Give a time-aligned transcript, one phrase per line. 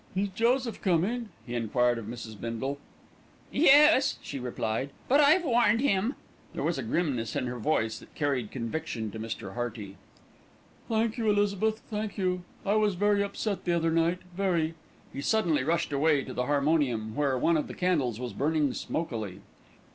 [0.15, 2.41] "Is Joseph coming?" he enquired of Mrs.
[2.41, 2.79] Bindle.
[3.51, 6.15] "Yes," she replied, "but I've warned him."
[6.55, 9.53] There was a grimness in her voice that carried conviction to Mr.
[9.53, 9.97] Hearty.
[10.89, 12.41] "Thank you, Elizabeth, thank you.
[12.65, 14.73] I was very upset the other night, very."
[15.13, 19.41] He suddenly rushed away to the harmonium, where one of the candles was burning smokily.